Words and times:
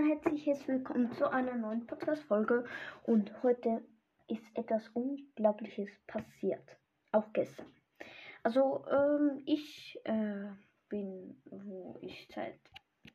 ein 0.00 0.06
herzliches 0.06 0.66
Willkommen 0.66 1.12
zu 1.12 1.30
einer 1.30 1.56
neuen 1.56 1.86
Podcast-Folge. 1.86 2.64
Und 3.02 3.30
heute 3.42 3.84
ist 4.28 4.42
etwas 4.54 4.88
Unglaubliches 4.94 5.90
passiert. 6.06 6.78
Auch 7.12 7.30
gestern. 7.34 7.66
Also, 8.42 8.82
ähm, 8.90 9.42
ich 9.44 10.00
äh, 10.04 10.46
bin, 10.88 11.42
wo 11.50 11.98
ich 12.00 12.30
Zeit, 12.30 12.58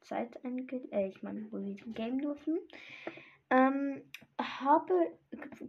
Zeit 0.01 0.45
einge... 0.45 0.75
Äh, 0.91 1.07
ich 1.07 1.23
meine, 1.23 1.51
wo 1.51 1.57
wir 1.57 1.75
Game 1.93 2.21
durften. 2.21 2.59
Ähm, 3.49 4.03
habe, 4.39 4.93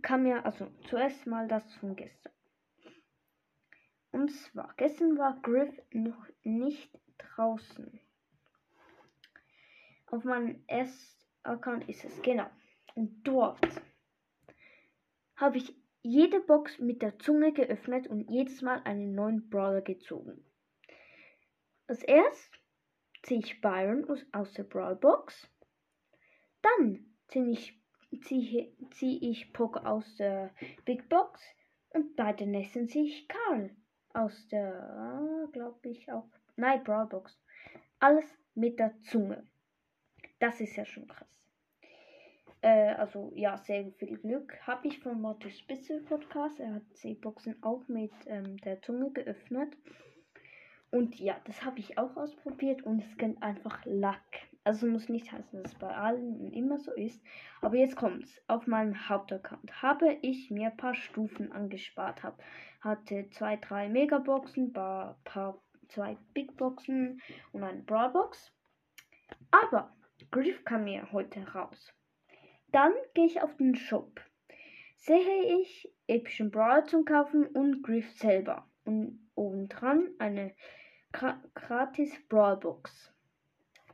kam 0.03 0.25
mir, 0.25 0.45
also 0.45 0.67
zuerst 0.91 1.27
mal 1.27 1.48
das 1.48 1.64
von 1.77 1.96
gestern. 1.96 2.33
Und 4.12 4.30
zwar, 4.33 4.75
gestern 4.77 5.17
war 5.17 5.41
Griff 5.41 5.80
noch 5.93 6.27
nicht 6.43 6.91
draußen. 7.17 8.01
Auf 10.07 10.25
meinem 10.25 10.62
S-Account 10.66 11.89
ist 11.89 12.04
es, 12.04 12.22
genau. 12.22 12.46
Und 12.94 13.22
dort 13.25 13.58
habe 15.36 15.58
ich 15.58 15.75
jede 16.03 16.40
Box 16.40 16.79
mit 16.79 17.03
der 17.03 17.18
Zunge 17.18 17.53
geöffnet 17.53 18.07
und 18.07 18.31
jedes 18.31 18.62
Mal 18.62 18.81
einen 18.84 19.14
neuen 19.14 19.48
Brawler 19.50 19.82
gezogen. 19.82 20.45
Als 21.89 22.03
erst 22.03 22.61
ziehe 23.22 23.40
ich 23.40 23.61
Byron 23.61 24.07
aus, 24.32 24.53
der 24.54 24.62
Brawlbox. 24.62 25.48
Dann 26.62 27.04
ziehe 27.29 27.50
ich, 27.50 27.81
ziehe, 28.23 28.73
ziehe 28.93 29.18
ich 29.31 29.53
Poker 29.53 29.84
aus 29.86 30.17
der 30.17 30.54
Big 30.84 31.09
Box. 31.09 31.43
Und 31.90 32.14
bei 32.14 32.33
der 32.33 32.47
nächsten 32.47 32.89
ziehe 32.89 33.06
ich 33.06 33.28
Karl 33.28 33.75
aus 34.14 34.47
der, 34.48 35.48
glaube 35.53 35.89
ich, 35.89 36.11
auch, 36.11 36.28
nein, 36.55 36.84
Brawlbox. 36.84 37.36
Alles 37.98 38.25
mit 38.55 38.78
der 38.78 38.97
Zunge. 39.03 39.45
Das 40.39 40.61
ist 40.61 40.77
ja 40.77 40.84
schon 40.84 41.08
krass. 41.08 41.36
Äh, 42.61 42.95
also 42.95 43.33
ja, 43.34 43.56
sehr 43.58 43.91
viel 43.92 44.19
Glück 44.19 44.59
habe 44.67 44.89
ich 44.89 44.98
von 44.98 45.20
Motto 45.20 45.48
Spitzel 45.48 46.01
Podcast. 46.01 46.61
Er 46.61 46.75
hat 46.75 46.95
C-Boxen 46.95 47.62
auch 47.62 47.87
mit 47.89 48.12
ähm, 48.27 48.57
der 48.59 48.83
Zunge 48.83 49.11
geöffnet. 49.12 49.77
Und 50.91 51.19
ja, 51.19 51.37
das 51.45 51.64
habe 51.64 51.79
ich 51.79 51.98
auch 51.98 52.17
ausprobiert 52.17 52.83
und 52.83 53.03
es 53.03 53.17
gibt 53.19 53.42
einfach 53.42 53.84
Lack. 53.84 54.48
Also 54.64 54.87
muss 54.87 55.09
nicht 55.09 55.31
heißen, 55.31 55.62
dass 55.62 55.73
es 55.73 55.79
bei 55.79 55.95
allen 55.95 56.53
immer 56.53 56.79
so 56.79 56.92
ist. 56.92 57.23
Aber 57.61 57.77
jetzt 57.77 57.97
kommt's. 57.97 58.42
Auf 58.48 58.67
meinem 58.67 59.09
Hauptaccount 59.09 59.83
habe 59.83 60.17
ich 60.23 60.51
mir 60.51 60.70
ein 60.70 60.77
paar 60.77 60.95
Stufen 60.95 61.53
angespart. 61.53 62.23
Hab, 62.23 62.42
hatte 62.81 63.29
zwei, 63.31 63.57
drei 63.57 63.89
Megaboxen, 63.89 64.73
paar, 64.73 65.19
paar, 65.25 65.61
zwei 65.89 66.17
Big 66.34 66.57
Boxen 66.57 67.20
und 67.53 67.62
eine 67.62 67.83
Brawlbox. 67.83 68.53
Aber 69.51 69.92
Griff 70.37 70.67
kam 70.67 70.84
mir 70.84 71.12
heute 71.12 71.48
raus. 71.55 71.95
Dann 72.70 72.92
gehe 73.15 73.25
ich 73.25 73.41
auf 73.41 73.56
den 73.56 73.75
Shop. 73.75 74.20
Sehe 74.97 75.62
ich 75.62 75.91
epischen 76.09 76.51
Brawler 76.51 76.84
zum 76.84 77.06
Kaufen 77.06 77.47
und 77.47 77.83
Griff 77.83 78.12
selber. 78.19 78.69
Und 78.84 79.31
obendran 79.34 80.11
eine 80.19 80.55
gratis 81.11 82.12
Brawlbox. 82.29 83.14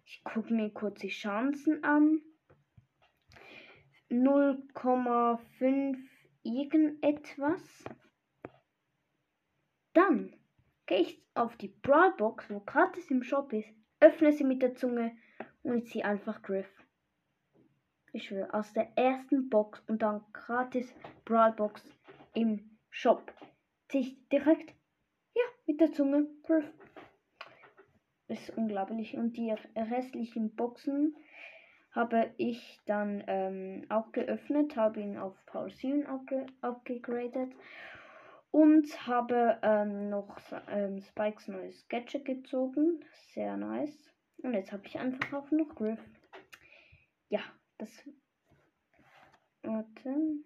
Ich 0.05 0.25
gucke 0.25 0.53
mir 0.53 0.71
kurz 0.71 0.99
die 0.99 1.11
Chancen 1.11 1.85
an. 1.85 2.21
0,5 4.11 5.97
irgendetwas. 6.43 7.85
Dann 9.93 10.35
gehe 10.87 11.03
ich 11.03 11.25
auf 11.35 11.57
die 11.57 11.69
Brawlbox, 11.69 12.51
wo 12.51 12.59
gratis 12.59 13.13
im 13.13 13.23
Shop 13.23 13.53
ist, 13.53 13.73
öffne 14.01 14.33
sie 14.33 14.43
mit 14.43 14.61
der 14.61 14.75
Zunge 14.75 15.17
und 15.63 15.79
ich 15.79 15.87
ziehe 15.87 16.05
einfach 16.05 16.43
Griff. 16.43 16.69
Ich 18.13 18.25
schwöre, 18.25 18.53
aus 18.53 18.73
der 18.73 18.97
ersten 18.97 19.49
Box 19.49 19.81
und 19.89 20.03
dann 20.03 20.25
gratis 20.33 20.95
Brawlbox 21.25 21.83
im 22.35 22.79
Shop. 22.91 23.33
Ziehe 23.89 24.03
ich 24.03 24.29
direkt, 24.29 24.75
ja, 25.35 25.43
mit 25.67 25.81
der 25.81 25.93
Zunge 25.93 26.27
Griff. 26.43 26.71
Ist 28.29 28.51
unglaublich. 28.57 29.17
Und 29.17 29.37
die 29.37 29.55
restlichen 29.77 30.55
Boxen 30.55 31.17
habe 31.93 32.33
ich 32.39 32.81
dann 32.87 33.23
ähm, 33.27 33.87
auch 33.91 34.13
geöffnet, 34.13 34.77
habe 34.77 35.01
ihn 35.01 35.19
auf 35.19 35.35
Power 35.47 35.71
7 35.71 36.07
abgegradet 36.61 37.53
und 38.51 39.07
habe 39.07 39.59
ähm, 39.63 40.09
noch 40.09 40.39
ähm, 40.69 41.01
Spikes 41.01 41.49
neues 41.49 41.89
Gadget 41.89 42.25
gezogen. 42.25 43.05
Sehr 43.35 43.57
nice. 43.57 44.12
Und 44.43 44.55
jetzt 44.55 44.73
habe 44.73 44.87
ich 44.87 44.99
einfach 44.99 45.33
auch 45.33 45.51
noch 45.51 45.75
Griff. 45.75 46.01
Ja, 47.29 47.41
das. 47.79 47.91
Warte. 49.63 50.43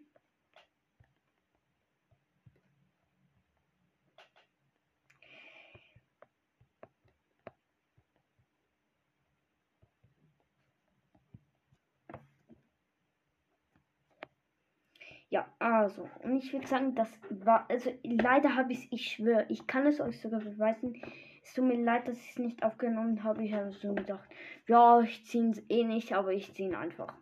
Ja, 15.28 15.46
also, 15.58 16.08
und 16.22 16.36
ich 16.36 16.52
würde 16.52 16.66
sagen, 16.68 16.94
das 16.94 17.08
war, 17.30 17.68
also 17.68 17.90
leider 18.04 18.54
habe 18.54 18.72
ich 18.72 18.84
es, 18.84 18.92
ich 18.92 19.10
schwöre, 19.10 19.44
ich 19.48 19.66
kann 19.66 19.86
es 19.86 20.00
euch 20.00 20.20
sogar 20.20 20.40
beweisen. 20.40 21.00
Es 21.46 21.54
tut 21.54 21.64
mir 21.64 21.80
leid, 21.80 22.08
dass 22.08 22.18
ich 22.18 22.30
es 22.30 22.38
nicht 22.38 22.64
aufgenommen 22.64 23.22
habe. 23.22 23.44
Ich 23.44 23.52
habe 23.52 23.70
so 23.70 23.94
gedacht, 23.94 24.28
ja, 24.66 25.00
ich 25.00 25.24
ziehe 25.26 25.50
es 25.50 25.62
eh 25.68 25.84
nicht, 25.84 26.12
aber 26.12 26.32
ich 26.32 26.52
ziehe 26.52 26.68
ihn 26.68 26.74
einfach. 26.74 27.16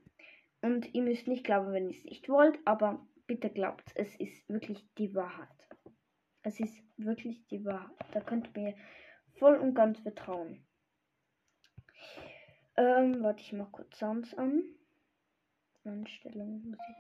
Und 0.63 0.95
ihr 0.95 1.03
müsst 1.03 1.29
nicht 1.29 1.45
glauben, 1.45 1.75
wenn 1.75 1.91
ihr 1.91 1.97
es 1.97 2.05
nicht 2.05 2.31
wollt, 2.31 2.59
aber 2.65 3.07
bitte 3.27 3.51
glaubt, 3.51 3.85
es 3.95 4.17
ist 4.17 4.49
wirklich 4.49 4.89
die 4.97 5.15
Wahrheit. 5.15 5.69
Es 6.41 6.59
ist 6.59 6.83
wirklich 6.97 7.47
die 7.49 7.67
Wahrheit. 7.67 7.91
Da 8.13 8.21
könnt 8.21 8.49
ihr 8.57 8.63
mir 8.63 8.75
voll 9.39 9.57
und 9.57 9.75
ganz 9.75 10.01
vertrauen. 10.01 10.67
Ähm, 12.79 13.23
warte 13.23 13.43
ich 13.43 13.53
mal 13.53 13.69
kurz 13.71 13.99
Sounds 13.99 14.33
an. 14.39 14.65
Einstellung 15.85 16.63
Musik. 16.63 16.97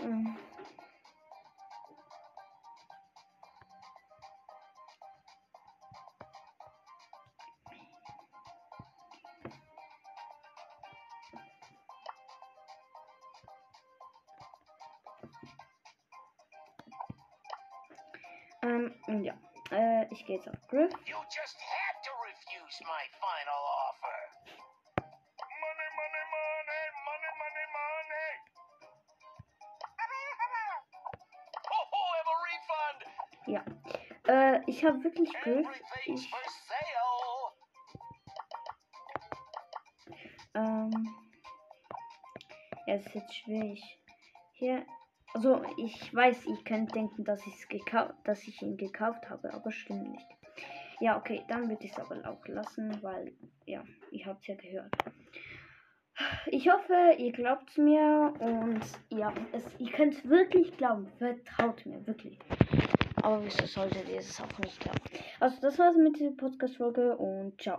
Ähm. 0.00 0.36
Ähm, 18.66 19.22
ja. 19.22 19.34
Äh, 19.70 20.12
ich 20.12 20.26
gehe 20.26 20.36
jetzt 20.36 20.48
auf 20.48 20.68
Griff. 20.68 20.90
You 21.06 21.16
just 21.30 21.56
had 21.60 22.02
to 22.02 22.10
refuse 22.24 22.82
my 22.82 23.04
final 23.22 23.62
offer. 23.86 24.18
Money, 25.62 25.88
money, 25.94 26.24
money, 26.34 26.82
money, 27.06 27.30
money, 27.42 27.66
money. 27.78 28.30
Ho, 31.70 31.78
ho, 31.92 32.00
have 32.16 32.30
a 32.34 32.38
refund. 32.50 33.00
Ja. 33.46 33.62
Äh, 34.26 34.60
ich 34.66 34.84
habe 34.84 35.02
wirklich 35.04 35.32
Griff. 35.42 35.68
Ich, 36.06 36.30
ähm, 40.54 41.14
ja, 42.86 42.94
es 42.94 43.06
ist 43.06 43.14
jetzt 43.14 43.34
schwierig. 43.34 44.00
Hier 44.54 44.84
also 45.36 45.60
ich 45.76 46.14
weiß, 46.14 46.46
ich 46.46 46.64
könnte 46.64 46.94
denken, 46.94 47.22
dass, 47.22 47.42
dass 48.24 48.48
ich 48.48 48.62
ihn 48.62 48.78
gekauft 48.78 49.28
habe, 49.28 49.52
aber 49.52 49.70
stimmt 49.70 50.12
nicht. 50.12 50.26
Ja, 50.98 51.18
okay, 51.18 51.42
dann 51.48 51.68
würde 51.68 51.84
ich 51.84 51.92
es 51.92 51.98
aber 51.98 52.26
auch 52.26 52.48
lassen, 52.48 53.02
weil, 53.02 53.34
ja, 53.66 53.84
ihr 54.12 54.24
habt 54.24 54.40
es 54.40 54.46
ja 54.46 54.54
gehört. 54.54 54.90
Ich 56.46 56.70
hoffe, 56.70 56.94
ihr 57.18 57.32
glaubt 57.32 57.76
mir 57.76 58.32
und 58.38 58.80
ja, 59.10 59.30
es, 59.52 59.62
ihr 59.78 59.92
könnt 59.92 60.14
es 60.14 60.26
wirklich 60.26 60.74
glauben. 60.78 61.06
Vertraut 61.18 61.84
mir, 61.84 62.06
wirklich. 62.06 62.38
Aber 63.16 63.44
wieso 63.44 63.66
solltet 63.66 64.08
ihr 64.08 64.20
es 64.20 64.40
auch 64.40 64.58
nicht 64.60 64.80
glauben? 64.80 65.00
Also, 65.40 65.60
das 65.60 65.78
war's 65.78 65.96
mit 65.96 66.18
dieser 66.18 66.30
Podcast-Folge 66.30 67.14
und 67.18 67.60
ciao. 67.60 67.74